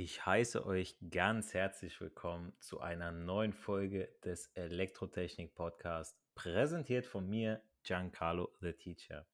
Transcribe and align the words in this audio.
Ich 0.00 0.24
heiße 0.24 0.64
euch 0.64 0.96
ganz 1.10 1.54
herzlich 1.54 2.00
willkommen 2.00 2.52
zu 2.60 2.80
einer 2.80 3.10
neuen 3.10 3.52
Folge 3.52 4.08
des 4.24 4.46
Elektrotechnik 4.54 5.56
Podcasts, 5.56 6.16
präsentiert 6.38 7.04
von 7.04 7.28
mir, 7.28 7.60
Giancarlo 7.82 8.54
the 8.60 8.72
Teacher. 8.72 9.26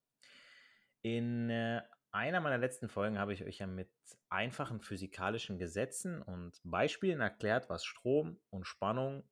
In 1.02 1.50
äh, 1.50 1.83
einer 2.12 2.41
meiner 2.41 2.56
letzten 2.56 2.88
Folgen 2.88 3.19
habe 3.19 3.34
ich 3.34 3.44
euch 3.44 3.58
ja 3.58 3.66
mit 3.66 3.91
einfachen 4.30 4.80
physikalischen 4.80 5.58
Gesetzen 5.58 6.22
und 6.22 6.58
Beispielen 6.64 7.20
erklärt, 7.20 7.69
was 7.69 7.84
Strom 7.84 8.41
und 8.48 8.66
Spannung 8.66 9.22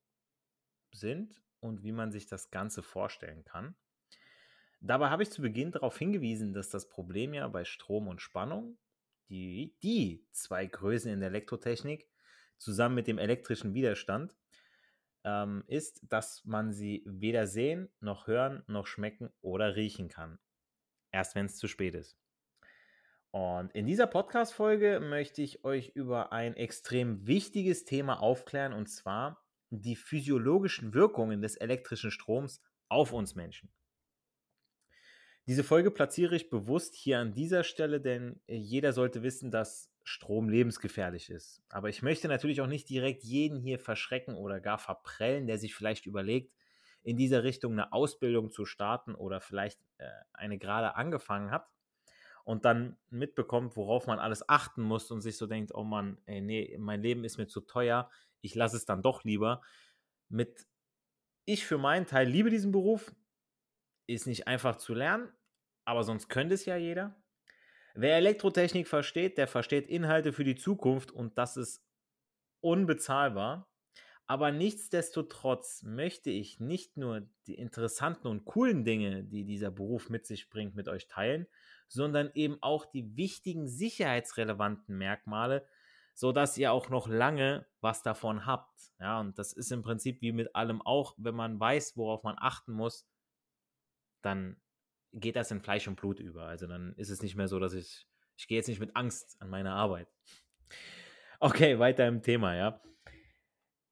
sind 0.93 1.43
und 1.61 1.83
wie 1.83 1.93
man 1.93 2.13
sich 2.13 2.27
das 2.27 2.51
Ganze 2.51 2.83
vorstellen 2.83 3.43
kann. 3.45 3.75
Dabei 4.81 5.09
habe 5.09 5.23
ich 5.23 5.31
zu 5.31 5.41
Beginn 5.41 5.73
darauf 5.73 5.97
hingewiesen, 5.97 6.53
dass 6.53 6.69
das 6.69 6.91
Problem 6.91 7.33
ja 7.33 7.49
bei 7.49 7.65
Strom 7.65 8.07
und 8.07 8.21
Spannung 8.21 8.77
die, 9.31 9.79
die 9.83 10.27
zwei 10.33 10.67
Größen 10.67 11.11
in 11.11 11.21
der 11.21 11.31
Elektrotechnik 11.31 12.07
zusammen 12.59 12.97
mit 12.97 13.07
dem 13.07 13.17
elektrischen 13.17 13.73
Widerstand 13.73 14.37
ähm, 15.25 15.65
ist, 15.67 16.01
dass 16.09 16.45
man 16.45 16.73
sie 16.73 17.03
weder 17.07 17.47
sehen, 17.47 17.91
noch 18.01 18.27
hören, 18.27 18.63
noch 18.67 18.87
schmecken 18.87 19.31
oder 19.41 19.77
riechen 19.77 20.09
kann. 20.09 20.39
Erst 21.11 21.35
wenn 21.35 21.47
es 21.47 21.57
zu 21.57 21.69
spät 21.69 21.95
ist. 21.95 22.19
Und 23.31 23.73
in 23.73 23.87
dieser 23.87 24.07
Podcast-Folge 24.07 25.01
möchte 25.01 25.41
ich 25.41 25.65
euch 25.65 25.89
über 25.95 26.33
ein 26.33 26.55
extrem 26.55 27.27
wichtiges 27.27 27.85
Thema 27.85 28.21
aufklären 28.21 28.75
und 28.75 28.89
zwar 28.89 29.43
die 29.71 29.97
physiologischen 29.97 30.93
Wirkungen 30.93 31.41
des 31.41 31.57
elektrischen 31.57 32.11
Stroms 32.11 32.63
auf 32.89 33.13
uns 33.13 33.35
Menschen. 33.35 33.73
Diese 35.47 35.65
Folge 35.65 35.91
platziere 35.91 36.37
ich 36.37 36.51
bewusst 36.51 36.95
hier 36.95 37.19
an 37.19 37.33
dieser 37.33 37.65
Stelle, 37.65 38.01
denn 38.01 38.41
jeder 38.47 38.93
sollte 38.93 39.23
wissen, 39.23 39.51
dass 39.51 39.92
Strom 40.05 40.49
lebensgefährlich 40.49 41.31
ist. 41.31 41.63
Aber 41.69 41.89
ich 41.89 42.03
möchte 42.03 42.29
natürlich 42.29 42.61
auch 42.61 42.67
nicht 42.67 42.89
direkt 42.89 43.23
jeden 43.23 43.61
hier 43.61 43.79
verschrecken 43.79 44.35
oder 44.35 44.61
gar 44.61 44.79
verprellen, 44.79 45.47
der 45.47 45.59
sich 45.59 45.75
vielleicht 45.75 46.07
überlegt, 46.07 46.53
in 47.03 47.17
dieser 47.17 47.45
Richtung 47.45 47.73
eine 47.73 47.93
Ausbildung 47.93 48.51
zu 48.51 48.65
starten 48.65 49.15
oder 49.15 49.41
vielleicht 49.41 49.81
äh, 49.99 50.09
eine 50.33 50.59
gerade 50.59 50.95
angefangen 50.95 51.51
hat 51.51 51.69
und 52.45 52.65
dann 52.65 52.97
mitbekommt, 53.11 53.77
worauf 53.77 54.07
man 54.07 54.19
alles 54.19 54.49
achten 54.49 54.83
muss 54.83 55.11
und 55.11 55.21
sich 55.21 55.37
so 55.37 55.47
denkt, 55.47 55.73
oh 55.75 55.85
Mann, 55.85 56.19
ey, 56.27 56.41
nee, 56.41 56.77
mein 56.79 57.03
Leben 57.03 57.25
ist 57.25 57.39
mir 57.39 57.47
zu 57.47 57.61
teuer, 57.61 58.11
ich 58.41 58.55
lasse 58.55 58.77
es 58.77 58.85
dann 58.85 59.03
doch 59.03 59.25
lieber. 59.25 59.63
Mit 60.29 60.67
ich 61.45 61.67
für 61.67 61.79
meinen 61.79 62.07
Teil 62.07 62.29
liebe 62.29 62.51
diesen 62.51 62.73
Beruf, 62.73 63.15
ist 64.07 64.27
nicht 64.27 64.47
einfach 64.47 64.77
zu 64.77 64.95
lernen, 64.95 65.29
aber 65.85 66.05
sonst 66.05 66.29
könnte 66.29 66.55
es 66.55 66.65
ja 66.65 66.77
jeder. 66.77 67.22
Wer 67.95 68.17
Elektrotechnik 68.17 68.89
versteht, 68.89 69.39
der 69.39 69.47
versteht 69.47 69.87
Inhalte 69.87 70.33
für 70.33 70.45
die 70.45 70.57
Zukunft 70.57 71.11
und 71.11 71.37
das 71.39 71.57
ist 71.57 71.85
unbezahlbar. 72.61 73.69
Aber 74.27 74.51
nichtsdestotrotz 74.51 75.83
möchte 75.83 76.31
ich 76.31 76.59
nicht 76.59 76.97
nur 76.97 77.29
die 77.47 77.57
interessanten 77.57 78.29
und 78.29 78.45
coolen 78.45 78.85
Dinge, 78.85 79.25
die 79.25 79.45
dieser 79.45 79.71
Beruf 79.71 80.09
mit 80.09 80.27
sich 80.27 80.49
bringt, 80.49 80.75
mit 80.75 80.89
euch 80.89 81.09
teilen, 81.09 81.47
sondern 81.89 82.31
eben 82.35 82.57
auch 82.63 82.87
die 82.87 83.17
wichtigen 83.17 83.69
sicherheitsrelevanten 83.69 84.97
Merkmale, 84.97 85.67
sodass 86.15 86.57
ihr 86.57 86.73
auch 86.73 86.89
noch 86.89 87.09
lange 87.09 87.67
was 87.81 88.03
davon 88.03 88.47
habt. 88.47 88.93
Ja, 89.01 89.21
und 89.21 89.39
das 89.39 89.53
ist 89.53 89.73
im 89.73 89.83
Prinzip 89.83 90.23
wie 90.23 90.33
mit 90.33 90.55
allem 90.55 90.81
auch, 90.81 91.15
wenn 91.19 91.35
man 91.35 91.61
weiß, 91.61 91.97
worauf 91.97 92.23
man 92.23 92.37
achten 92.39 92.73
muss, 92.73 93.07
dann 94.23 94.57
geht 95.13 95.37
das 95.37 95.51
in 95.51 95.61
Fleisch 95.61 95.87
und 95.89 95.97
Blut 95.97 96.21
über. 96.21 96.47
Also 96.47 96.67
dann 96.67 96.95
ist 96.97 97.11
es 97.11 97.23
nicht 97.23 97.37
mehr 97.37 97.49
so, 97.49 97.59
dass 97.59 97.75
ich, 97.75 98.07
ich 98.37 98.49
gehe 98.49 98.57
jetzt 98.57 98.69
nicht 98.69 98.81
mit 98.81 98.97
Angst 98.97 99.37
an 99.41 99.51
meine 99.51 99.73
Arbeit. 99.73 100.09
Okay, 101.41 101.79
weiter 101.79 102.07
im 102.07 102.23
Thema, 102.23 102.55
ja. 102.55 102.81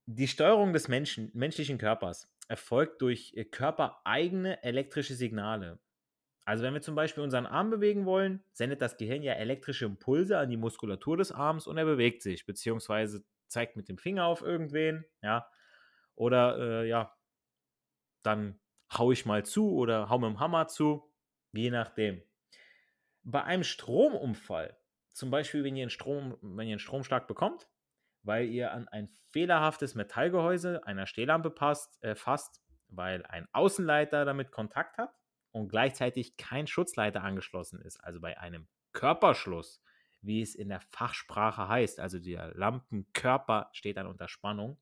Die 0.07 0.29
Steuerung 0.29 0.73
des 0.73 0.89
Menschen, 0.89 1.31
menschlichen 1.35 1.79
Körpers 1.79 2.33
erfolgt 2.49 3.01
durch 3.03 3.33
äh, 3.37 3.45
körpereigene 3.45 4.63
elektrische 4.63 5.15
Signale. 5.15 5.79
Also 6.45 6.65
wenn 6.65 6.75
wir 6.75 6.81
zum 6.81 6.95
Beispiel 6.95 7.23
unseren 7.23 7.47
Arm 7.47 7.71
bewegen 7.71 8.07
wollen, 8.07 8.43
sendet 8.53 8.83
das 8.83 8.97
Gehirn 8.97 9.23
ja 9.23 9.35
elektrische 9.35 9.85
Impulse 9.85 10.39
an 10.39 10.51
die 10.51 10.57
Muskulatur 10.57 11.17
des 11.17 11.31
Arms 11.31 11.67
und 11.67 11.77
er 11.77 11.85
bewegt 11.85 12.23
sich, 12.23 12.47
beziehungsweise 12.47 13.25
zeigt 13.47 13.77
mit 13.77 13.89
dem 13.89 13.99
Finger 13.99 14.25
auf 14.25 14.43
irgendwen, 14.43 15.05
ja. 15.23 15.47
Oder 16.17 16.59
äh, 16.59 16.89
ja, 16.89 17.17
dann 18.23 18.61
hau 18.93 19.13
ich 19.13 19.27
mal 19.27 19.45
zu 19.45 19.73
oder 19.73 20.09
hau 20.09 20.19
mit 20.19 20.31
dem 20.31 20.41
Hammer 20.41 20.67
zu, 20.67 21.10
je 21.53 21.71
nachdem. 21.71 22.23
Bei 23.23 23.45
einem 23.45 23.65
Stromunfall, 23.65 24.77
zum 25.13 25.31
Beispiel, 25.31 25.65
wenn 25.65 25.77
ihr 25.77 25.83
einen, 25.83 25.91
Strom, 25.91 26.39
wenn 26.41 26.69
ihr 26.69 26.75
einen 26.75 26.79
Stromschlag 26.79 27.27
bekommt, 27.27 27.69
weil 28.23 28.47
ihr 28.49 28.73
an 28.73 28.89
ein 28.89 29.09
fehlerhaftes 29.31 29.95
Metallgehäuse 29.95 30.87
einer 30.87 31.07
Stehlampe 31.07 31.51
passt, 31.51 32.03
äh, 32.03 32.15
fasst, 32.15 32.63
weil 32.89 33.25
ein 33.27 33.49
Außenleiter 33.53 34.25
damit 34.25 34.51
Kontakt 34.51 34.99
hat 34.99 35.15
und 35.53 35.69
gleichzeitig 35.69 36.37
kein 36.37 36.67
Schutzleiter 36.67 37.23
angeschlossen 37.23 37.81
ist, 37.81 37.99
also 37.99 38.21
bei 38.21 38.39
einem 38.39 38.69
Körperschluss, 38.93 39.83
wie 40.23 40.43
es 40.43 40.55
in 40.55 40.69
der 40.69 40.81
Fachsprache 40.81 41.69
heißt, 41.69 42.01
also 42.01 42.19
der 42.19 42.53
Lampenkörper 42.55 43.71
steht 43.73 43.97
dann 43.97 44.07
unter 44.07 44.29
Spannung, 44.29 44.79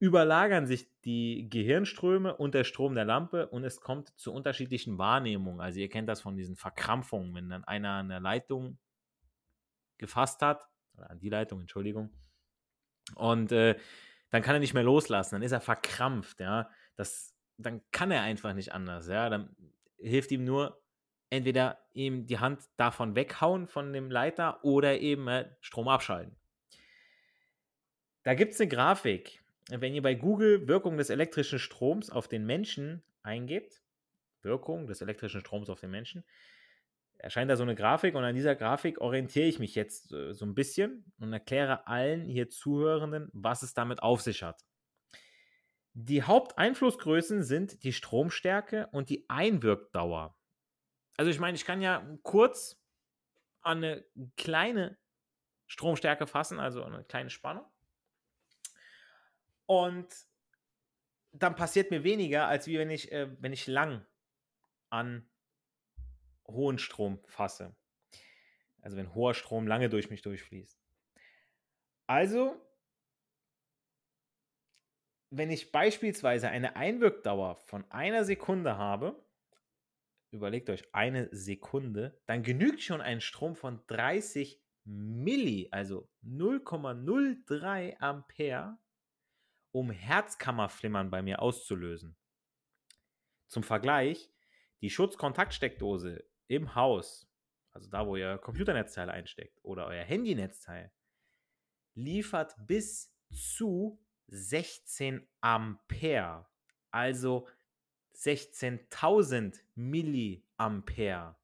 überlagern 0.00 0.66
sich 0.66 0.88
die 1.04 1.48
Gehirnströme 1.50 2.34
und 2.34 2.54
der 2.54 2.64
Strom 2.64 2.94
der 2.94 3.04
Lampe 3.04 3.46
und 3.48 3.64
es 3.64 3.80
kommt 3.82 4.18
zu 4.18 4.32
unterschiedlichen 4.32 4.96
Wahrnehmungen. 4.96 5.60
Also 5.60 5.78
ihr 5.78 5.90
kennt 5.90 6.08
das 6.08 6.22
von 6.22 6.36
diesen 6.36 6.56
Verkrampfungen, 6.56 7.34
wenn 7.34 7.50
dann 7.50 7.64
einer 7.64 7.90
an 7.90 8.08
der 8.08 8.20
Leitung 8.20 8.78
gefasst 9.98 10.40
hat, 10.40 10.66
oder 10.96 11.10
an 11.10 11.20
die 11.20 11.28
Leitung, 11.28 11.60
Entschuldigung, 11.60 12.10
und 13.14 13.52
äh, 13.52 13.76
dann 14.30 14.42
kann 14.42 14.56
er 14.56 14.60
nicht 14.60 14.72
mehr 14.74 14.82
loslassen, 14.82 15.34
dann 15.34 15.42
ist 15.42 15.52
er 15.52 15.60
verkrampft, 15.60 16.40
ja. 16.40 16.70
Das, 16.96 17.34
dann 17.58 17.82
kann 17.90 18.10
er 18.10 18.22
einfach 18.22 18.54
nicht 18.54 18.72
anders, 18.72 19.06
ja. 19.06 19.28
Dann 19.28 19.54
hilft 19.98 20.30
ihm 20.32 20.44
nur 20.44 20.82
entweder 21.28 21.78
ihm 21.92 22.26
die 22.26 22.38
Hand 22.38 22.62
davon 22.76 23.14
weghauen 23.16 23.66
von 23.66 23.92
dem 23.92 24.10
Leiter 24.10 24.64
oder 24.64 24.98
eben 24.98 25.28
äh, 25.28 25.50
Strom 25.60 25.88
abschalten. 25.88 26.36
Da 28.22 28.34
gibt 28.34 28.54
es 28.54 28.60
eine 28.60 28.68
Grafik, 28.68 29.39
wenn 29.70 29.94
ihr 29.94 30.02
bei 30.02 30.14
Google 30.14 30.66
Wirkung 30.68 30.96
des 30.96 31.10
elektrischen 31.10 31.58
Stroms 31.58 32.10
auf 32.10 32.28
den 32.28 32.44
Menschen 32.44 33.02
eingebt, 33.22 33.82
Wirkung 34.42 34.86
des 34.86 35.00
elektrischen 35.00 35.40
Stroms 35.40 35.70
auf 35.70 35.80
den 35.80 35.90
Menschen, 35.90 36.24
erscheint 37.18 37.50
da 37.50 37.56
so 37.56 37.62
eine 37.62 37.74
Grafik 37.74 38.14
und 38.14 38.24
an 38.24 38.34
dieser 38.34 38.56
Grafik 38.56 39.00
orientiere 39.00 39.46
ich 39.46 39.58
mich 39.58 39.74
jetzt 39.74 40.12
äh, 40.12 40.32
so 40.32 40.46
ein 40.46 40.54
bisschen 40.54 41.04
und 41.18 41.32
erkläre 41.32 41.86
allen 41.86 42.24
hier 42.24 42.48
Zuhörenden, 42.48 43.28
was 43.32 43.62
es 43.62 43.74
damit 43.74 44.02
auf 44.02 44.20
sich 44.22 44.42
hat. 44.42 44.64
Die 45.92 46.22
Haupteinflussgrößen 46.22 47.42
sind 47.42 47.82
die 47.84 47.92
Stromstärke 47.92 48.88
und 48.92 49.10
die 49.10 49.28
Einwirkdauer. 49.28 50.36
Also 51.16 51.30
ich 51.30 51.40
meine, 51.40 51.56
ich 51.56 51.64
kann 51.64 51.82
ja 51.82 52.06
kurz 52.22 52.80
an 53.60 53.78
eine 53.78 54.04
kleine 54.36 54.96
Stromstärke 55.66 56.26
fassen, 56.26 56.58
also 56.58 56.82
eine 56.82 57.04
kleine 57.04 57.30
Spannung. 57.30 57.64
Und 59.70 60.08
dann 61.30 61.54
passiert 61.54 61.92
mir 61.92 62.02
weniger, 62.02 62.48
als 62.48 62.66
wie 62.66 62.76
wenn 62.76 62.90
ich, 62.90 63.12
äh, 63.12 63.30
wenn 63.40 63.52
ich 63.52 63.68
lang 63.68 64.04
an 64.88 65.30
hohen 66.48 66.80
Strom 66.80 67.20
fasse. 67.28 67.76
Also 68.80 68.96
wenn 68.96 69.14
hoher 69.14 69.32
Strom 69.32 69.68
lange 69.68 69.88
durch 69.88 70.10
mich 70.10 70.22
durchfließt. 70.22 70.76
Also, 72.08 72.60
wenn 75.30 75.52
ich 75.52 75.70
beispielsweise 75.70 76.48
eine 76.48 76.74
Einwirkdauer 76.74 77.54
von 77.60 77.88
einer 77.92 78.24
Sekunde 78.24 78.76
habe, 78.76 79.24
überlegt 80.32 80.68
euch 80.68 80.92
eine 80.92 81.28
Sekunde, 81.30 82.20
dann 82.26 82.42
genügt 82.42 82.82
schon 82.82 83.00
ein 83.00 83.20
Strom 83.20 83.54
von 83.54 83.86
30 83.86 84.60
Milli, 84.82 85.68
also 85.70 86.10
0,03 86.24 87.98
Ampere, 88.00 88.76
um 89.72 89.90
Herzkammerflimmern 89.90 91.10
bei 91.10 91.22
mir 91.22 91.42
auszulösen. 91.42 92.16
Zum 93.48 93.62
Vergleich, 93.62 94.30
die 94.80 94.90
Schutzkontaktsteckdose 94.90 96.24
im 96.46 96.74
Haus, 96.74 97.28
also 97.72 97.88
da, 97.90 98.06
wo 98.06 98.16
ihr 98.16 98.38
Computernetzteil 98.38 99.10
einsteckt 99.10 99.58
oder 99.62 99.86
euer 99.86 100.04
Handynetzteil, 100.04 100.92
liefert 101.94 102.54
bis 102.66 103.14
zu 103.30 104.02
16 104.28 105.28
Ampere, 105.40 106.48
also 106.90 107.48
16.000 108.14 109.60
Milliampere. 109.74 111.36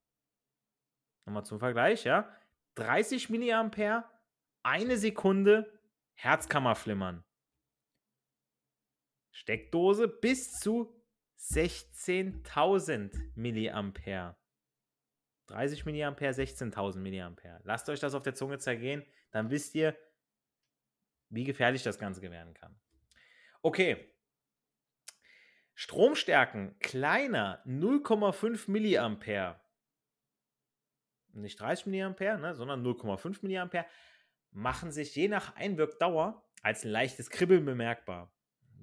Nochmal 1.24 1.44
zum 1.44 1.58
Vergleich, 1.58 2.04
ja. 2.04 2.32
30 2.76 3.30
Milliampere, 3.30 4.04
eine 4.62 4.98
Sekunde, 4.98 5.80
Herzkammerflimmern. 6.14 7.25
Steckdose 9.36 10.08
bis 10.08 10.50
zu 10.52 10.98
16.000 11.38 13.12
Milliampere. 13.34 14.34
30 15.48 15.84
Milliampere, 15.84 16.30
16.000 16.30 16.98
Milliampere. 17.00 17.60
Lasst 17.62 17.90
euch 17.90 18.00
das 18.00 18.14
auf 18.14 18.22
der 18.22 18.34
Zunge 18.34 18.58
zergehen, 18.58 19.04
dann 19.32 19.50
wisst 19.50 19.74
ihr, 19.74 19.94
wie 21.28 21.44
gefährlich 21.44 21.82
das 21.82 21.98
Ganze 21.98 22.22
werden 22.22 22.54
kann. 22.54 22.80
Okay. 23.60 24.10
Stromstärken 25.74 26.78
kleiner 26.78 27.62
0,5 27.66 28.70
Milliampere. 28.70 29.60
Nicht 31.34 31.60
30 31.60 31.86
Milliampere, 31.86 32.38
ne, 32.38 32.54
sondern 32.54 32.82
0,5 32.82 33.40
Milliampere 33.42 33.84
machen 34.50 34.90
sich 34.90 35.14
je 35.14 35.28
nach 35.28 35.54
Einwirkdauer 35.56 36.42
als 36.62 36.84
leichtes 36.84 37.28
Kribbeln 37.28 37.66
bemerkbar 37.66 38.32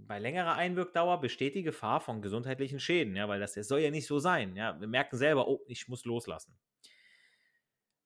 bei 0.08 0.20
längerer 0.20 0.56
Einwirkdauer 0.56 1.20
besteht 1.22 1.56
die 1.56 1.64
Gefahr 1.64 2.00
von 2.02 2.22
gesundheitlichen 2.22 2.80
Schäden, 2.80 3.16
ja, 3.16 3.28
weil 3.28 3.40
das, 3.40 3.54
das 3.54 3.68
soll 3.68 3.80
ja 3.80 3.92
nicht 3.92 4.08
so 4.08 4.20
sein. 4.20 4.56
Ja. 4.56 4.80
Wir 4.80 4.88
merken 4.88 5.18
selber, 5.18 5.48
oh, 5.48 5.64
ich 5.68 5.88
muss 5.88 6.06
loslassen. 6.06 6.58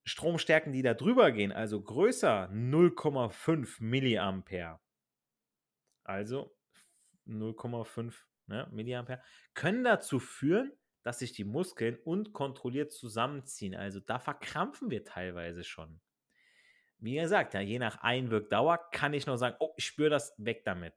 Stromstärken, 0.04 0.72
die 0.72 0.82
da 0.82 0.94
drüber 0.94 1.32
gehen, 1.32 1.52
also 1.52 1.82
größer 1.82 2.50
0,5 2.50 3.76
Milliampere, 3.82 4.80
also 6.04 6.56
0,5 7.26 8.14
ne, 8.46 8.68
Milliampere, 8.72 9.22
können 9.54 9.84
dazu 9.84 10.18
führen, 10.18 10.72
dass 11.02 11.18
sich 11.18 11.32
die 11.32 11.44
Muskeln 11.44 11.96
unkontrolliert 12.04 12.92
zusammenziehen. 12.92 13.74
Also 13.74 14.00
da 14.00 14.18
verkrampfen 14.18 14.90
wir 14.90 15.04
teilweise 15.04 15.62
schon. 15.62 16.00
Wie 16.98 17.14
gesagt, 17.14 17.54
ja, 17.54 17.60
je 17.60 17.78
nach 17.78 17.98
Einwirkdauer 17.98 18.90
kann 18.90 19.14
ich 19.14 19.26
nur 19.26 19.38
sagen, 19.38 19.56
oh, 19.60 19.72
ich 19.76 19.86
spüre 19.86 20.10
das 20.10 20.34
weg 20.38 20.64
damit. 20.64 20.94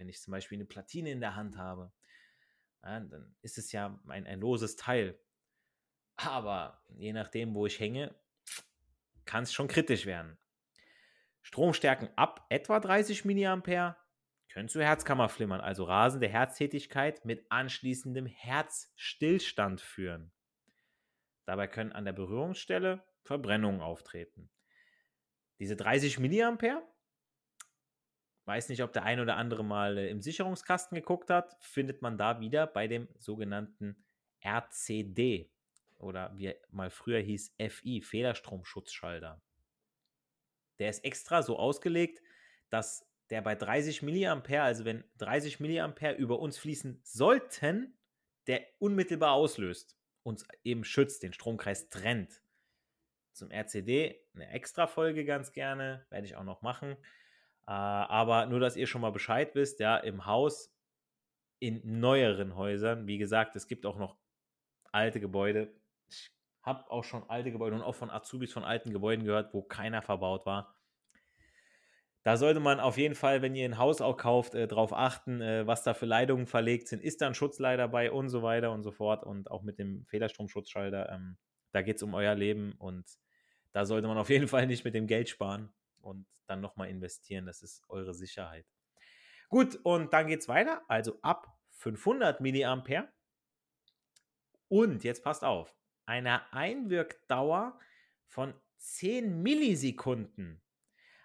Wenn 0.00 0.08
ich 0.08 0.22
zum 0.22 0.32
Beispiel 0.32 0.56
eine 0.56 0.64
Platine 0.64 1.10
in 1.10 1.20
der 1.20 1.36
Hand 1.36 1.58
habe, 1.58 1.92
ja, 2.82 3.00
dann 3.00 3.36
ist 3.42 3.58
es 3.58 3.70
ja 3.70 4.00
ein, 4.08 4.26
ein 4.26 4.40
loses 4.40 4.76
Teil. 4.76 5.20
Aber 6.16 6.82
je 6.96 7.12
nachdem, 7.12 7.54
wo 7.54 7.66
ich 7.66 7.78
hänge, 7.78 8.14
kann 9.26 9.42
es 9.42 9.52
schon 9.52 9.68
kritisch 9.68 10.06
werden. 10.06 10.38
Stromstärken 11.42 12.08
ab 12.16 12.46
etwa 12.48 12.80
30 12.80 13.26
mA 13.26 13.96
können 14.48 14.68
zu 14.70 14.82
Herzkammerflimmern, 14.82 15.60
also 15.60 15.84
rasende 15.84 16.28
Herztätigkeit 16.28 17.24
mit 17.26 17.44
anschließendem 17.50 18.24
Herzstillstand 18.24 19.82
führen. 19.82 20.32
Dabei 21.44 21.66
können 21.66 21.92
an 21.92 22.06
der 22.06 22.14
Berührungsstelle 22.14 23.06
Verbrennungen 23.22 23.82
auftreten. 23.82 24.50
Diese 25.58 25.76
30 25.76 26.18
mA 26.18 26.56
Weiß 28.44 28.68
nicht, 28.68 28.82
ob 28.82 28.92
der 28.92 29.04
ein 29.04 29.20
oder 29.20 29.36
andere 29.36 29.64
mal 29.64 29.98
äh, 29.98 30.08
im 30.08 30.20
Sicherungskasten 30.20 30.96
geguckt 30.96 31.30
hat, 31.30 31.56
findet 31.60 32.02
man 32.02 32.18
da 32.18 32.40
wieder 32.40 32.66
bei 32.66 32.88
dem 32.88 33.08
sogenannten 33.18 33.96
RCD 34.44 35.50
oder 35.98 36.36
wie 36.36 36.46
er 36.46 36.56
mal 36.70 36.90
früher 36.90 37.20
hieß 37.20 37.54
FI, 37.68 38.00
Federstromschutzschalter. 38.02 39.42
Der 40.78 40.90
ist 40.90 41.04
extra 41.04 41.42
so 41.42 41.58
ausgelegt, 41.58 42.22
dass 42.70 43.06
der 43.28 43.42
bei 43.42 43.54
30 43.54 44.02
Milliampere, 44.02 44.62
also 44.62 44.84
wenn 44.84 45.04
30 45.18 45.60
Milliampere 45.60 46.14
über 46.14 46.40
uns 46.40 46.58
fließen 46.58 47.00
sollten, 47.04 47.96
der 48.46 48.66
unmittelbar 48.78 49.32
auslöst, 49.32 49.96
uns 50.22 50.46
eben 50.64 50.84
schützt, 50.84 51.22
den 51.22 51.32
Stromkreis 51.32 51.88
trennt. 51.90 52.42
Zum 53.32 53.50
RCD 53.50 54.20
eine 54.34 54.48
extra 54.50 54.86
Folge 54.86 55.24
ganz 55.24 55.52
gerne, 55.52 56.06
werde 56.10 56.26
ich 56.26 56.34
auch 56.36 56.44
noch 56.44 56.62
machen. 56.62 56.96
Äh, 57.70 57.72
aber 57.72 58.46
nur, 58.46 58.58
dass 58.58 58.74
ihr 58.76 58.88
schon 58.88 59.00
mal 59.00 59.12
Bescheid 59.12 59.54
wisst, 59.54 59.78
ja, 59.78 59.96
im 59.96 60.26
Haus, 60.26 60.74
in 61.60 62.00
neueren 62.00 62.56
Häusern, 62.56 63.06
wie 63.06 63.16
gesagt, 63.16 63.54
es 63.54 63.68
gibt 63.68 63.86
auch 63.86 63.96
noch 63.96 64.16
alte 64.90 65.20
Gebäude. 65.20 65.72
Ich 66.08 66.32
habe 66.62 66.90
auch 66.90 67.04
schon 67.04 67.22
alte 67.30 67.52
Gebäude 67.52 67.76
und 67.76 67.82
auch 67.82 67.94
von 67.94 68.10
Azubis 68.10 68.52
von 68.52 68.64
alten 68.64 68.92
Gebäuden 68.92 69.24
gehört, 69.24 69.54
wo 69.54 69.62
keiner 69.62 70.02
verbaut 70.02 70.46
war. 70.46 70.76
Da 72.24 72.36
sollte 72.36 72.58
man 72.58 72.80
auf 72.80 72.98
jeden 72.98 73.14
Fall, 73.14 73.40
wenn 73.40 73.54
ihr 73.54 73.66
ein 73.66 73.78
Haus 73.78 74.00
auch 74.00 74.16
kauft, 74.16 74.54
äh, 74.54 74.66
darauf 74.66 74.92
achten, 74.92 75.40
äh, 75.40 75.64
was 75.64 75.84
da 75.84 75.94
für 75.94 76.06
Leitungen 76.06 76.48
verlegt 76.48 76.88
sind. 76.88 77.00
Ist 77.00 77.20
da 77.20 77.28
ein 77.28 77.34
Schutzleiter 77.34 77.86
bei 77.86 78.10
und 78.10 78.30
so 78.30 78.42
weiter 78.42 78.72
und 78.72 78.82
so 78.82 78.90
fort. 78.90 79.22
Und 79.22 79.48
auch 79.48 79.62
mit 79.62 79.78
dem 79.78 80.04
Federstromschutzschalter. 80.06 81.08
Ähm, 81.12 81.38
da 81.70 81.82
geht 81.82 81.96
es 81.96 82.02
um 82.02 82.14
euer 82.14 82.34
Leben 82.34 82.72
und 82.78 83.06
da 83.72 83.86
sollte 83.86 84.08
man 84.08 84.18
auf 84.18 84.28
jeden 84.28 84.48
Fall 84.48 84.66
nicht 84.66 84.84
mit 84.84 84.94
dem 84.94 85.06
Geld 85.06 85.28
sparen 85.28 85.72
und 86.00 86.26
dann 86.46 86.60
nochmal 86.60 86.88
investieren. 86.88 87.46
Das 87.46 87.62
ist 87.62 87.82
eure 87.88 88.14
Sicherheit. 88.14 88.66
Gut, 89.48 89.76
und 89.84 90.12
dann 90.12 90.26
geht 90.26 90.40
es 90.40 90.48
weiter. 90.48 90.82
Also 90.88 91.18
ab 91.22 91.58
500 91.72 92.40
Milliampere. 92.40 93.12
Und 94.68 95.02
jetzt 95.02 95.24
passt 95.24 95.42
auf, 95.44 95.76
eine 96.06 96.52
Einwirkdauer 96.52 97.78
von 98.28 98.54
10 98.78 99.42
Millisekunden. 99.42 100.62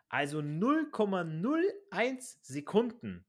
Also 0.09 0.39
0,01 0.39 2.37
Sekunden 2.41 3.25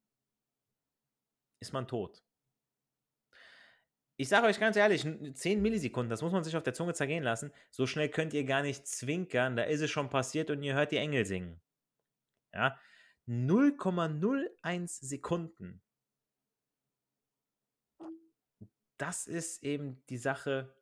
ist 1.61 1.73
man 1.73 1.89
tot. 1.89 2.23
Ich 4.19 4.29
sage 4.29 4.47
euch 4.47 4.59
ganz 4.59 4.77
ehrlich, 4.77 5.07
10 5.35 5.61
Millisekunden, 5.61 6.09
das 6.09 6.23
muss 6.23 6.33
man 6.33 6.43
sich 6.43 6.57
auf 6.57 6.63
der 6.63 6.73
Zunge 6.73 6.95
zergehen 6.95 7.23
lassen. 7.23 7.53
So 7.71 7.87
schnell 7.87 8.09
könnt 8.09 8.33
ihr 8.33 8.45
gar 8.45 8.63
nicht 8.63 8.87
zwinkern, 8.87 9.57
da 9.57 9.65
ist 9.65 9.83
es 9.83 9.91
schon 9.91 10.09
passiert 10.09 10.51
und 10.51 10.63
ihr 10.63 10.75
hört 10.75 10.93
die 10.93 10.97
Engel 10.97 11.27
singen. 11.27 11.61
Ja, 12.55 12.79
0,01 13.29 15.05
Sekunden. 15.05 15.83
Das 18.97 19.27
ist 19.27 19.63
eben 19.63 20.03
die 20.09 20.17
Sache, 20.17 20.75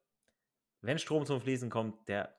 wenn 0.80 1.00
Strom 1.00 1.26
zum 1.26 1.40
Fließen 1.40 1.70
kommt, 1.70 2.08
der 2.08 2.38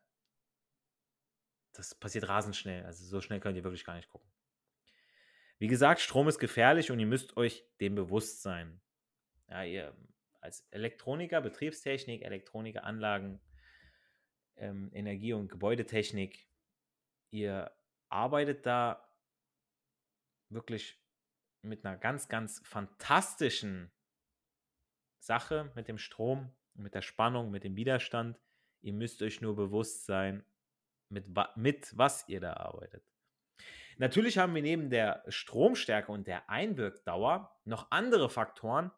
das 1.74 1.94
passiert 1.94 2.30
rasend 2.30 2.56
schnell. 2.56 2.86
Also 2.86 3.04
so 3.04 3.20
schnell 3.20 3.42
könnt 3.42 3.58
ihr 3.58 3.64
wirklich 3.66 3.84
gar 3.84 3.96
nicht 3.96 4.08
gucken. 4.08 4.32
Wie 5.58 5.68
gesagt, 5.68 6.00
Strom 6.00 6.30
ist 6.30 6.40
gefährlich 6.40 6.92
und 6.92 7.00
ihr 7.00 7.06
müsst 7.06 7.36
euch 7.36 7.66
dem 7.82 7.96
bewusst 7.96 8.42
sein. 8.42 8.82
Ja, 9.50 9.64
ihr 9.64 9.96
als 10.46 10.62
Elektroniker, 10.72 11.42
Betriebstechnik, 11.42 12.22
Elektroniker, 12.22 12.84
Anlagen, 12.84 13.42
ähm, 14.58 14.90
Energie- 14.94 15.34
und 15.34 15.50
Gebäudetechnik, 15.50 16.48
ihr 17.32 17.76
arbeitet 18.10 18.66
da 18.66 19.10
wirklich 20.50 21.02
mit 21.64 21.84
einer 21.84 21.98
ganz, 21.98 22.30
ganz 22.30 22.62
fantastischen 22.64 23.92
Sache 25.20 25.72
mit 25.76 25.88
dem 25.88 25.98
Strom, 25.98 26.56
mit 26.76 26.94
der 26.94 27.02
Spannung, 27.02 27.50
mit 27.50 27.64
dem 27.64 27.76
Widerstand. 27.76 28.40
Ihr 28.82 28.94
müsst 28.94 29.24
euch 29.24 29.42
nur 29.42 29.56
bewusst 29.56 30.06
sein, 30.06 30.46
mit, 31.10 31.26
mit 31.56 31.98
was 31.98 32.30
ihr 32.30 32.40
da 32.40 32.54
arbeitet. 32.54 33.04
Natürlich 33.98 34.38
haben 34.38 34.54
wir 34.54 34.62
neben 34.62 34.92
der 34.92 35.24
Stromstärke 35.28 36.12
und 36.12 36.28
der 36.28 36.50
Einwirkdauer 36.50 37.60
noch 37.64 37.90
andere 37.90 38.30
Faktoren, 38.30 38.92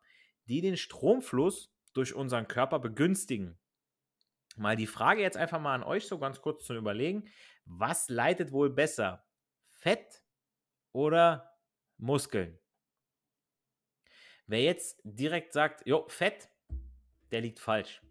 die 0.47 0.61
den 0.61 0.77
Stromfluss 0.77 1.73
durch 1.93 2.13
unseren 2.13 2.47
Körper 2.47 2.79
begünstigen. 2.79 3.57
Mal 4.55 4.75
die 4.75 4.87
Frage 4.87 5.21
jetzt 5.21 5.37
einfach 5.37 5.59
mal 5.59 5.75
an 5.75 5.83
euch 5.83 6.07
so 6.07 6.17
ganz 6.17 6.41
kurz 6.41 6.65
zum 6.65 6.77
Überlegen. 6.77 7.29
Was 7.65 8.09
leitet 8.09 8.51
wohl 8.51 8.69
besser? 8.69 9.25
Fett 9.69 10.23
oder 10.93 11.57
Muskeln? 11.97 12.59
Wer 14.47 14.63
jetzt 14.63 14.99
direkt 15.03 15.53
sagt, 15.53 15.85
jo, 15.85 16.07
Fett, 16.07 16.49
der 17.31 17.41
liegt 17.41 17.59
falsch. 17.59 18.01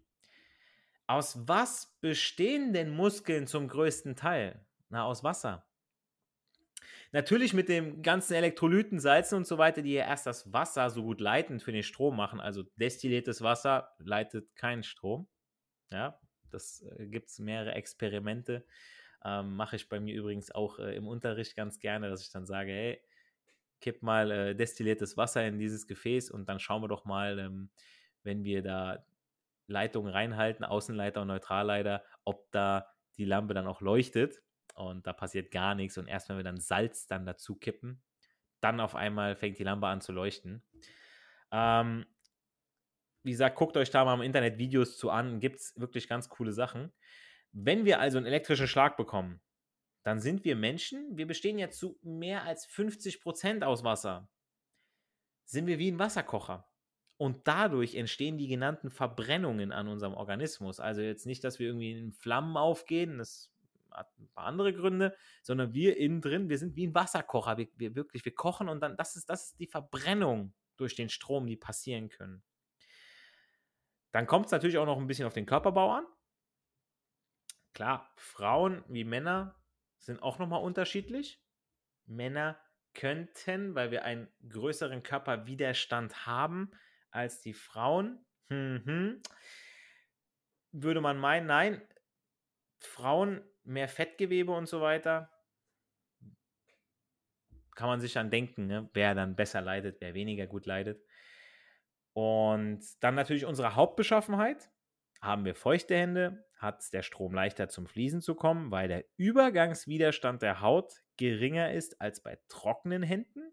Aus 1.07 1.47
was 1.47 1.97
bestehen 1.99 2.73
denn 2.73 2.91
Muskeln 2.91 3.47
zum 3.47 3.67
größten 3.67 4.15
Teil? 4.15 4.65
Na, 4.89 5.03
aus 5.03 5.23
Wasser. 5.23 5.66
Natürlich 7.11 7.53
mit 7.53 7.69
dem 7.69 8.01
ganzen 8.01 8.33
Elektrolyten, 8.33 8.99
Salzen 8.99 9.37
und 9.37 9.47
so 9.47 9.57
weiter, 9.57 9.81
die 9.81 9.93
ja 9.93 10.05
erst 10.05 10.25
das 10.25 10.51
Wasser 10.51 10.89
so 10.89 11.03
gut 11.03 11.21
leitend 11.21 11.63
für 11.63 11.71
den 11.71 11.83
Strom 11.83 12.17
machen. 12.17 12.39
Also 12.39 12.63
destilliertes 12.75 13.41
Wasser 13.41 13.95
leitet 13.99 14.55
keinen 14.55 14.83
Strom. 14.83 15.27
Ja, 15.91 16.19
das 16.51 16.85
äh, 16.97 17.07
gibt 17.07 17.29
es 17.29 17.39
mehrere 17.39 17.73
Experimente. 17.75 18.65
Ähm, 19.23 19.55
Mache 19.55 19.77
ich 19.77 19.89
bei 19.89 19.99
mir 19.99 20.15
übrigens 20.15 20.51
auch 20.51 20.79
äh, 20.79 20.95
im 20.95 21.07
Unterricht 21.07 21.55
ganz 21.55 21.79
gerne, 21.79 22.09
dass 22.09 22.21
ich 22.21 22.31
dann 22.31 22.45
sage, 22.45 22.71
hey, 22.71 23.01
kipp 23.79 24.01
mal 24.01 24.31
äh, 24.31 24.55
destilliertes 24.55 25.17
Wasser 25.17 25.45
in 25.45 25.59
dieses 25.59 25.87
Gefäß 25.87 26.29
und 26.31 26.49
dann 26.49 26.59
schauen 26.59 26.81
wir 26.81 26.87
doch 26.87 27.05
mal, 27.05 27.39
ähm, 27.39 27.69
wenn 28.23 28.43
wir 28.43 28.61
da 28.61 29.05
Leitungen 29.67 30.11
reinhalten, 30.11 30.65
Außenleiter 30.65 31.21
und 31.21 31.27
Neutralleiter, 31.27 32.03
ob 32.23 32.51
da 32.51 32.87
die 33.17 33.25
Lampe 33.25 33.53
dann 33.53 33.67
auch 33.67 33.81
leuchtet 33.81 34.41
und 34.77 35.07
da 35.07 35.13
passiert 35.13 35.51
gar 35.51 35.75
nichts 35.75 35.97
und 35.97 36.07
erst 36.07 36.29
wenn 36.29 36.37
wir 36.37 36.43
dann 36.43 36.59
Salz 36.59 37.07
dann 37.07 37.25
dazu 37.25 37.55
kippen, 37.55 38.01
dann 38.61 38.79
auf 38.79 38.95
einmal 38.95 39.35
fängt 39.35 39.59
die 39.59 39.63
Lampe 39.63 39.87
an 39.87 40.01
zu 40.01 40.11
leuchten. 40.11 40.63
Ähm, 41.51 42.05
wie 43.23 43.31
gesagt, 43.31 43.57
guckt 43.57 43.75
euch 43.75 43.89
da 43.89 44.05
mal 44.05 44.13
im 44.13 44.21
Internet 44.21 44.57
Videos 44.57 44.97
zu 44.97 45.09
an, 45.09 45.39
gibt 45.39 45.59
es 45.59 45.73
wirklich 45.79 46.07
ganz 46.07 46.29
coole 46.29 46.53
Sachen. 46.53 46.93
Wenn 47.51 47.85
wir 47.85 47.99
also 47.99 48.17
einen 48.17 48.27
elektrischen 48.27 48.67
Schlag 48.67 48.97
bekommen, 48.97 49.41
dann 50.03 50.19
sind 50.19 50.45
wir 50.45 50.55
Menschen, 50.55 51.17
wir 51.17 51.27
bestehen 51.27 51.59
ja 51.59 51.69
zu 51.69 51.99
mehr 52.01 52.43
als 52.43 52.65
50 52.67 53.19
Prozent 53.19 53.63
aus 53.63 53.83
Wasser. 53.83 54.29
Sind 55.45 55.67
wir 55.67 55.79
wie 55.79 55.91
ein 55.91 55.99
Wasserkocher. 55.99 56.69
Und 57.17 57.47
dadurch 57.47 57.95
entstehen 57.95 58.37
die 58.37 58.47
genannten 58.47 58.91
Verbrennungen 58.91 59.71
an 59.71 59.87
unserem 59.87 60.13
Organismus. 60.13 60.79
Also 60.79 61.01
jetzt 61.01 61.25
nicht, 61.25 61.43
dass 61.43 61.57
wir 61.57 61.67
irgendwie 61.67 61.91
in 61.91 62.13
Flammen 62.13 62.55
aufgehen, 62.55 63.17
das 63.17 63.51
hat 63.97 64.17
ein 64.19 64.29
paar 64.29 64.45
andere 64.45 64.73
Gründe, 64.73 65.15
sondern 65.41 65.73
wir 65.73 65.97
innen 65.97 66.21
drin, 66.21 66.49
wir 66.49 66.57
sind 66.57 66.75
wie 66.75 66.87
ein 66.87 66.95
Wasserkocher. 66.95 67.57
Wir, 67.57 67.67
wir 67.75 67.95
wirklich, 67.95 68.23
wir 68.23 68.35
kochen 68.35 68.69
und 68.69 68.79
dann, 68.81 68.95
das 68.95 69.15
ist, 69.15 69.29
das 69.29 69.49
ist 69.49 69.59
die 69.59 69.67
Verbrennung 69.67 70.53
durch 70.77 70.95
den 70.95 71.09
Strom, 71.09 71.47
die 71.47 71.57
passieren 71.57 72.09
können. 72.09 72.43
Dann 74.11 74.27
kommt 74.27 74.45
es 74.45 74.51
natürlich 74.51 74.77
auch 74.77 74.85
noch 74.85 74.97
ein 74.97 75.07
bisschen 75.07 75.27
auf 75.27 75.33
den 75.33 75.45
Körperbau 75.45 75.91
an. 75.91 76.05
Klar, 77.73 78.11
Frauen 78.15 78.83
wie 78.87 79.03
Männer 79.03 79.55
sind 79.99 80.21
auch 80.23 80.39
nochmal 80.39 80.63
unterschiedlich. 80.63 81.41
Männer 82.05 82.59
könnten, 82.93 83.75
weil 83.75 83.91
wir 83.91 84.03
einen 84.03 84.27
größeren 84.49 85.03
Körperwiderstand 85.03 86.25
haben 86.25 86.71
als 87.11 87.41
die 87.41 87.53
Frauen, 87.53 88.25
mhm. 88.49 89.21
würde 90.71 91.01
man 91.01 91.19
meinen, 91.19 91.45
nein, 91.45 91.81
Frauen 92.87 93.41
mehr 93.63 93.87
Fettgewebe 93.87 94.51
und 94.51 94.67
so 94.67 94.81
weiter, 94.81 95.31
kann 97.75 97.87
man 97.87 98.01
sich 98.01 98.13
dann 98.13 98.31
denken, 98.31 98.65
ne, 98.65 98.89
wer 98.93 99.13
dann 99.13 99.35
besser 99.35 99.61
leidet, 99.61 100.01
wer 100.01 100.15
weniger 100.15 100.47
gut 100.47 100.65
leidet. 100.65 101.05
Und 102.13 102.81
dann 103.01 103.13
natürlich 103.13 103.45
unsere 103.45 103.75
Hauptbeschaffenheit. 103.75 104.71
Haben 105.21 105.45
wir 105.45 105.55
feuchte 105.55 105.95
Hände, 105.95 106.45
hat 106.57 106.91
der 106.93 107.03
Strom 107.03 107.33
leichter 107.33 107.69
zum 107.69 107.87
Fließen 107.87 108.21
zu 108.21 108.35
kommen, 108.35 108.71
weil 108.71 108.87
der 108.87 109.05
Übergangswiderstand 109.17 110.41
der 110.41 110.61
Haut 110.61 110.93
geringer 111.17 111.71
ist 111.71 112.01
als 112.01 112.21
bei 112.21 112.39
trockenen 112.47 113.03
Händen. 113.03 113.51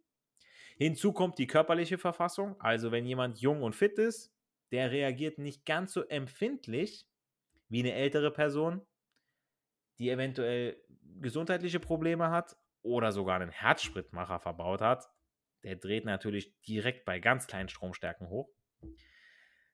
Hinzu 0.76 1.12
kommt 1.12 1.38
die 1.38 1.46
körperliche 1.46 1.98
Verfassung, 1.98 2.60
also 2.60 2.92
wenn 2.92 3.06
jemand 3.06 3.38
jung 3.40 3.62
und 3.62 3.74
fit 3.74 3.98
ist, 3.98 4.34
der 4.72 4.90
reagiert 4.90 5.38
nicht 5.38 5.64
ganz 5.66 5.92
so 5.92 6.02
empfindlich 6.02 7.06
wie 7.68 7.80
eine 7.80 7.92
ältere 7.92 8.30
Person, 8.30 8.84
die 9.98 10.10
eventuell 10.10 10.76
gesundheitliche 11.20 11.80
Probleme 11.80 12.30
hat 12.30 12.56
oder 12.82 13.12
sogar 13.12 13.40
einen 13.40 13.50
Herzspritmacher 13.50 14.38
verbaut 14.40 14.80
hat. 14.80 15.08
Der 15.62 15.76
dreht 15.76 16.04
natürlich 16.04 16.60
direkt 16.62 17.04
bei 17.04 17.18
ganz 17.20 17.46
kleinen 17.46 17.68
Stromstärken 17.68 18.28
hoch. 18.28 18.50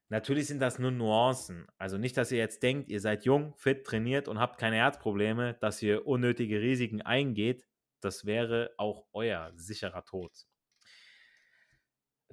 Natürlich 0.08 0.48
sind 0.48 0.60
das 0.60 0.78
nur 0.78 0.90
Nuancen. 0.90 1.66
Also 1.78 1.96
nicht, 1.96 2.16
dass 2.16 2.32
ihr 2.32 2.38
jetzt 2.38 2.62
denkt, 2.62 2.88
ihr 2.88 3.00
seid 3.00 3.24
jung, 3.24 3.54
fit, 3.56 3.84
trainiert 3.84 4.26
und 4.26 4.40
habt 4.40 4.58
keine 4.58 4.76
Herzprobleme, 4.76 5.54
dass 5.60 5.80
ihr 5.82 6.06
unnötige 6.06 6.60
Risiken 6.60 7.00
eingeht. 7.00 7.64
Das 8.00 8.24
wäre 8.24 8.74
auch 8.76 9.06
euer 9.12 9.52
sicherer 9.54 10.04
Tod. 10.04 10.32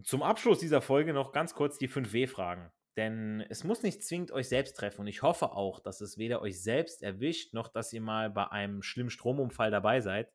Zum 0.03 0.23
Abschluss 0.23 0.59
dieser 0.59 0.81
Folge 0.81 1.13
noch 1.13 1.31
ganz 1.31 1.53
kurz 1.53 1.77
die 1.77 1.89
5W-Fragen. 1.89 2.71
Denn 2.97 3.45
es 3.49 3.63
muss 3.63 3.83
nicht 3.83 4.03
zwingend 4.03 4.31
euch 4.31 4.49
selbst 4.49 4.75
treffen. 4.75 5.01
Und 5.01 5.07
ich 5.07 5.21
hoffe 5.21 5.51
auch, 5.51 5.79
dass 5.79 6.01
es 6.01 6.17
weder 6.17 6.41
euch 6.41 6.61
selbst 6.61 7.03
erwischt, 7.03 7.53
noch 7.53 7.67
dass 7.67 7.93
ihr 7.93 8.01
mal 8.01 8.31
bei 8.31 8.47
einem 8.47 8.81
schlimmen 8.81 9.11
Stromunfall 9.11 9.69
dabei 9.69 10.01
seid. 10.01 10.33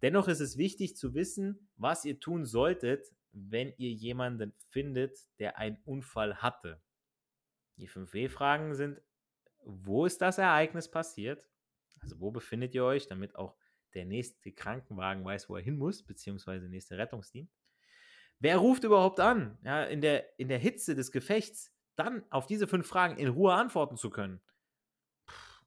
Dennoch 0.00 0.28
ist 0.28 0.40
es 0.40 0.56
wichtig 0.56 0.96
zu 0.96 1.14
wissen, 1.14 1.68
was 1.76 2.04
ihr 2.04 2.20
tun 2.20 2.44
solltet, 2.44 3.04
wenn 3.32 3.72
ihr 3.78 3.90
jemanden 3.90 4.54
findet, 4.70 5.18
der 5.40 5.58
einen 5.58 5.78
Unfall 5.84 6.36
hatte. 6.36 6.80
Die 7.78 7.88
5W-Fragen 7.88 8.74
sind, 8.74 9.02
wo 9.64 10.06
ist 10.06 10.22
das 10.22 10.38
Ereignis 10.38 10.88
passiert? 10.88 11.48
Also 12.00 12.20
wo 12.20 12.30
befindet 12.30 12.74
ihr 12.76 12.84
euch, 12.84 13.08
damit 13.08 13.34
auch 13.34 13.56
der 13.94 14.04
nächste 14.04 14.52
Krankenwagen 14.52 15.24
weiß, 15.24 15.48
wo 15.48 15.56
er 15.56 15.62
hin 15.62 15.76
muss, 15.76 16.04
beziehungsweise 16.04 16.62
der 16.62 16.70
nächste 16.70 16.96
Rettungsdienst. 16.96 17.56
Wer 18.38 18.58
ruft 18.58 18.84
überhaupt 18.84 19.18
an? 19.18 19.58
Ja, 19.64 19.84
in, 19.84 20.00
der, 20.00 20.38
in 20.38 20.48
der 20.48 20.58
Hitze 20.58 20.94
des 20.94 21.10
Gefechts 21.10 21.73
dann 21.96 22.24
auf 22.30 22.46
diese 22.46 22.66
fünf 22.66 22.86
Fragen 22.86 23.16
in 23.16 23.28
Ruhe 23.28 23.54
antworten 23.54 23.96
zu 23.96 24.10
können. 24.10 24.40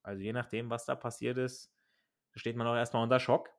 Also 0.03 0.22
je 0.22 0.34
nachdem, 0.34 0.69
was 0.69 0.86
da 0.86 0.96
passiert 0.96 1.38
ist, 1.38 1.74
steht 2.36 2.55
man 2.55 2.67
auch 2.67 2.75
erstmal 2.75 3.03
unter 3.03 3.19
Schock. 3.19 3.50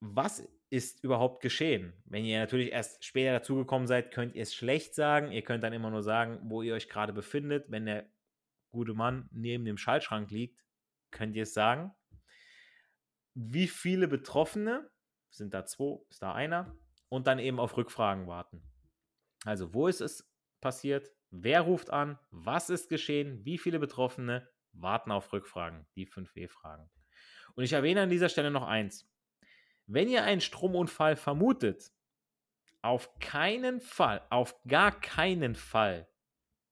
Was 0.00 0.46
ist 0.70 1.02
überhaupt 1.04 1.42
geschehen? 1.42 1.92
Wenn 2.04 2.24
ihr 2.24 2.38
natürlich 2.38 2.72
erst 2.72 3.04
später 3.04 3.32
dazugekommen 3.32 3.86
seid, 3.86 4.12
könnt 4.12 4.34
ihr 4.34 4.42
es 4.42 4.54
schlecht 4.54 4.94
sagen. 4.94 5.30
Ihr 5.30 5.42
könnt 5.42 5.62
dann 5.62 5.72
immer 5.72 5.90
nur 5.90 6.02
sagen, 6.02 6.40
wo 6.44 6.62
ihr 6.62 6.74
euch 6.74 6.88
gerade 6.88 7.12
befindet. 7.12 7.70
Wenn 7.70 7.86
der 7.86 8.08
gute 8.70 8.94
Mann 8.94 9.28
neben 9.30 9.64
dem 9.64 9.78
Schaltschrank 9.78 10.30
liegt, 10.30 10.64
könnt 11.10 11.36
ihr 11.36 11.44
es 11.44 11.54
sagen. 11.54 11.94
Wie 13.34 13.68
viele 13.68 14.08
Betroffene? 14.08 14.90
Sind 15.30 15.54
da 15.54 15.64
zwei? 15.64 16.00
Ist 16.10 16.22
da 16.22 16.34
einer? 16.34 16.76
Und 17.08 17.26
dann 17.26 17.38
eben 17.38 17.60
auf 17.60 17.76
Rückfragen 17.76 18.26
warten. 18.26 18.62
Also, 19.44 19.74
wo 19.74 19.86
ist 19.88 20.00
es 20.00 20.33
passiert? 20.64 21.12
Wer 21.30 21.60
ruft 21.60 21.90
an? 21.90 22.18
Was 22.30 22.70
ist 22.70 22.88
geschehen? 22.88 23.44
Wie 23.44 23.58
viele 23.58 23.78
Betroffene 23.78 24.48
warten 24.72 25.12
auf 25.12 25.32
Rückfragen? 25.32 25.86
Die 25.94 26.08
5W-Fragen. 26.08 26.90
Und 27.54 27.64
ich 27.64 27.74
erwähne 27.74 28.02
an 28.02 28.08
dieser 28.10 28.30
Stelle 28.30 28.50
noch 28.50 28.66
eins. 28.66 29.08
Wenn 29.86 30.08
ihr 30.08 30.24
einen 30.24 30.40
Stromunfall 30.40 31.16
vermutet, 31.16 31.92
auf 32.80 33.18
keinen 33.18 33.80
Fall, 33.80 34.26
auf 34.30 34.56
gar 34.66 34.98
keinen 34.98 35.54
Fall 35.54 36.08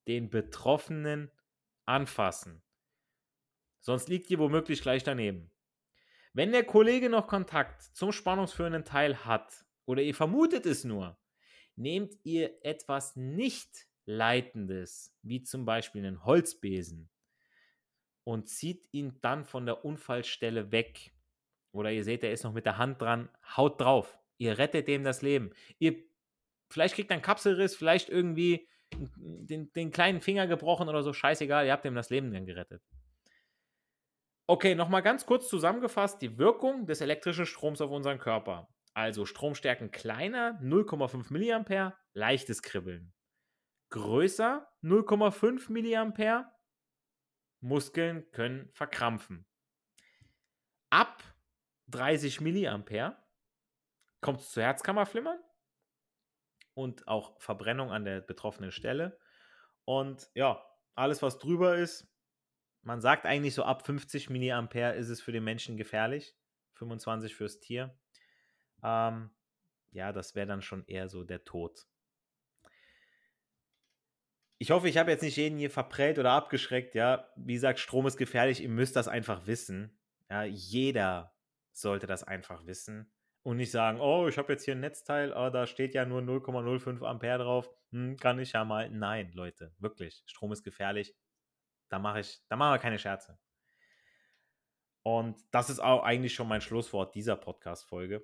den 0.08 0.30
Betroffenen 0.30 1.30
anfassen. 1.84 2.62
Sonst 3.80 4.08
liegt 4.08 4.30
ihr 4.30 4.38
womöglich 4.38 4.80
gleich 4.80 5.04
daneben. 5.04 5.50
Wenn 6.32 6.50
der 6.52 6.64
Kollege 6.64 7.10
noch 7.10 7.26
Kontakt 7.26 7.82
zum 7.82 8.10
spannungsführenden 8.10 8.84
Teil 8.84 9.26
hat 9.26 9.66
oder 9.84 10.00
ihr 10.00 10.14
vermutet 10.14 10.64
es 10.64 10.84
nur, 10.84 11.18
nehmt 11.76 12.14
ihr 12.24 12.64
etwas 12.64 13.16
nicht 13.16 13.86
Leitendes, 14.04 15.14
wie 15.22 15.42
zum 15.42 15.64
Beispiel 15.64 16.04
einen 16.04 16.24
Holzbesen, 16.24 17.08
und 18.24 18.48
zieht 18.48 18.88
ihn 18.92 19.18
dann 19.20 19.44
von 19.44 19.66
der 19.66 19.84
Unfallstelle 19.84 20.70
weg. 20.70 21.12
Oder 21.72 21.90
ihr 21.90 22.04
seht, 22.04 22.22
er 22.22 22.32
ist 22.32 22.44
noch 22.44 22.52
mit 22.52 22.66
der 22.66 22.78
Hand 22.78 23.00
dran, 23.00 23.28
haut 23.56 23.80
drauf. 23.80 24.18
Ihr 24.38 24.58
rettet 24.58 24.88
dem 24.88 25.02
das 25.02 25.22
Leben. 25.22 25.50
Ihr, 25.78 26.04
vielleicht 26.68 26.94
kriegt 26.94 27.10
er 27.10 27.14
einen 27.14 27.22
Kapselriss, 27.22 27.74
vielleicht 27.74 28.08
irgendwie 28.08 28.68
den, 29.16 29.72
den 29.72 29.90
kleinen 29.90 30.20
Finger 30.20 30.46
gebrochen 30.46 30.88
oder 30.88 31.02
so, 31.02 31.12
scheißegal, 31.12 31.66
ihr 31.66 31.72
habt 31.72 31.84
ihm 31.84 31.94
das 31.94 32.10
Leben 32.10 32.32
dann 32.32 32.46
gerettet. 32.46 32.82
Okay, 34.46 34.74
nochmal 34.74 35.02
ganz 35.02 35.24
kurz 35.24 35.48
zusammengefasst 35.48 36.20
die 36.20 36.36
Wirkung 36.36 36.86
des 36.86 37.00
elektrischen 37.00 37.46
Stroms 37.46 37.80
auf 37.80 37.90
unseren 37.90 38.18
Körper. 38.18 38.68
Also 38.94 39.26
Stromstärken 39.26 39.90
kleiner, 39.90 40.60
0,5 40.62 41.32
mA, 41.32 41.98
leichtes 42.12 42.62
Kribbeln. 42.62 43.14
Größer, 43.90 44.70
0,5 44.82 45.70
mA, 45.70 46.52
Muskeln 47.60 48.30
können 48.32 48.70
verkrampfen. 48.72 49.46
Ab 50.90 51.22
30 51.88 52.40
Milliampere 52.40 53.16
kommt 54.20 54.40
es 54.40 54.50
zu 54.50 54.60
Herzkammerflimmern 54.60 55.38
und 56.74 57.06
auch 57.08 57.40
Verbrennung 57.40 57.90
an 57.90 58.04
der 58.04 58.20
betroffenen 58.20 58.72
Stelle. 58.72 59.18
Und 59.84 60.30
ja, 60.34 60.64
alles, 60.94 61.22
was 61.22 61.38
drüber 61.38 61.76
ist, 61.76 62.08
man 62.82 63.00
sagt 63.00 63.26
eigentlich 63.26 63.54
so 63.54 63.62
ab 63.62 63.86
50 63.86 64.28
Milliampere 64.28 64.94
ist 64.94 65.08
es 65.08 65.20
für 65.20 65.32
den 65.32 65.44
Menschen 65.44 65.76
gefährlich, 65.76 66.36
25 66.74 67.34
fürs 67.34 67.60
Tier. 67.60 67.96
Ähm, 68.82 69.30
ja, 69.92 70.12
das 70.12 70.34
wäre 70.34 70.46
dann 70.46 70.62
schon 70.62 70.84
eher 70.86 71.08
so 71.08 71.24
der 71.24 71.44
Tod. 71.44 71.86
Ich 74.58 74.70
hoffe, 74.70 74.88
ich 74.88 74.96
habe 74.96 75.10
jetzt 75.10 75.22
nicht 75.22 75.36
jeden 75.36 75.58
hier 75.58 75.70
verprellt 75.70 76.18
oder 76.18 76.32
abgeschreckt, 76.32 76.94
ja. 76.94 77.28
Wie 77.36 77.54
gesagt, 77.54 77.80
Strom 77.80 78.06
ist 78.06 78.16
gefährlich, 78.16 78.62
ihr 78.62 78.68
müsst 78.68 78.96
das 78.96 79.08
einfach 79.08 79.46
wissen. 79.46 79.98
Ja, 80.30 80.44
jeder 80.44 81.34
sollte 81.72 82.06
das 82.06 82.22
einfach 82.22 82.64
wissen 82.66 83.12
und 83.42 83.56
nicht 83.56 83.70
sagen, 83.70 84.00
oh, 84.00 84.28
ich 84.28 84.38
habe 84.38 84.52
jetzt 84.52 84.64
hier 84.64 84.74
ein 84.74 84.80
Netzteil, 84.80 85.32
oh, 85.32 85.50
da 85.50 85.66
steht 85.66 85.94
ja 85.94 86.04
nur 86.04 86.20
0,05 86.20 87.04
Ampere 87.04 87.42
drauf, 87.42 87.68
hm, 87.90 88.16
kann 88.16 88.38
ich 88.38 88.52
ja 88.52 88.64
mal. 88.64 88.88
Nein, 88.90 89.32
Leute, 89.32 89.74
wirklich, 89.78 90.22
Strom 90.26 90.52
ist 90.52 90.62
gefährlich. 90.62 91.14
Da 91.88 91.98
mache 91.98 92.20
ich, 92.20 92.40
da 92.48 92.56
machen 92.56 92.74
wir 92.74 92.78
keine 92.78 92.98
Scherze. 92.98 93.38
Und 95.02 95.42
das 95.50 95.68
ist 95.68 95.80
auch 95.80 96.04
eigentlich 96.04 96.34
schon 96.34 96.48
mein 96.48 96.60
Schlusswort 96.60 97.14
dieser 97.14 97.36
Podcast-Folge. 97.36 98.22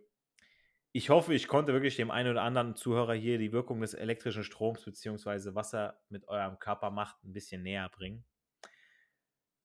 Ich 0.92 1.11
hoffe, 1.11 1.35
ich 1.35 1.49
konnte 1.49 1.73
wirklich 1.73 1.97
dem 1.97 2.11
einen 2.11 2.30
oder 2.30 2.42
anderen 2.42 2.75
Zuhörer 2.75 3.14
hier 3.14 3.38
die 3.38 3.52
Wirkung 3.52 3.80
des 3.80 3.95
elektrischen 3.95 4.42
Stroms 4.42 4.85
bzw. 4.85 5.54
was 5.54 5.75
er 5.75 6.00
mit 6.09 6.26
eurem 6.28 6.59
Körper 6.59 6.90
macht, 6.90 7.23
ein 7.25 7.33
bisschen 7.33 7.62
näher 7.62 7.88
bringen. 7.90 8.25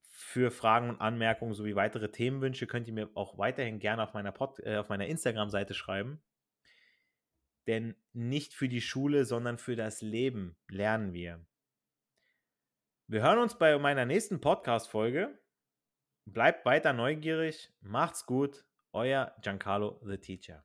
Für 0.02 0.50
Fragen 0.50 0.90
und 0.90 1.00
Anmerkungen 1.00 1.54
sowie 1.54 1.76
weitere 1.76 2.10
Themenwünsche 2.10 2.66
könnt 2.66 2.88
ihr 2.88 2.94
mir 2.94 3.10
auch 3.14 3.38
weiterhin 3.38 3.78
gerne 3.78 4.02
auf 4.02 4.12
meiner, 4.12 4.34
äh, 4.64 4.82
meiner 4.88 5.06
Instagram-Seite 5.06 5.74
schreiben. 5.74 6.22
Denn 7.66 7.96
nicht 8.12 8.52
für 8.52 8.68
die 8.68 8.82
Schule, 8.82 9.24
sondern 9.24 9.58
für 9.58 9.76
das 9.76 10.02
Leben 10.02 10.56
lernen 10.68 11.12
wir. 11.14 11.44
Wir 13.06 13.22
hören 13.22 13.38
uns 13.38 13.58
bei 13.58 13.78
meiner 13.78 14.04
nächsten 14.04 14.40
Podcast-Folge. 14.40 15.38
Bleibt 16.26 16.64
weiter 16.64 16.92
neugierig. 16.92 17.72
Macht's 17.80 18.26
gut. 18.26 18.64
Euer 18.92 19.34
Giancarlo 19.42 20.00
the 20.04 20.18
Teacher. 20.18 20.64